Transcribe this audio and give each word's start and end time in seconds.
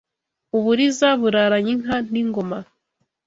U 0.57 0.59
Buriza 0.63 1.07
buraranye 1.19 1.71
inka 1.75 1.95
n’ingoma 2.11 2.57